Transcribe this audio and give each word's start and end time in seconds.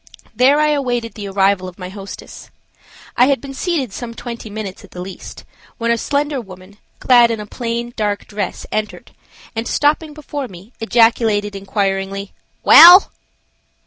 There 0.35 0.59
I 0.59 0.69
awaited 0.69 1.13
the 1.13 1.27
arrival 1.27 1.67
of 1.67 1.77
my 1.77 1.89
hostess. 1.89 2.49
I 3.15 3.27
had 3.27 3.39
been 3.39 3.53
seated 3.53 3.93
some 3.93 4.15
twenty 4.15 4.49
minutes 4.49 4.83
at 4.83 4.89
the 4.89 4.99
least, 4.99 5.45
when 5.77 5.91
a 5.91 5.95
slender 5.99 6.41
woman, 6.41 6.79
clad 6.99 7.29
in 7.29 7.39
a 7.39 7.45
plain, 7.45 7.93
dark 7.95 8.25
dress 8.25 8.65
entered 8.71 9.11
and, 9.55 9.67
stopping 9.67 10.15
before 10.15 10.47
me, 10.47 10.73
ejaculated 10.79 11.55
inquiringly, 11.55 12.33
"Well?" 12.63 13.11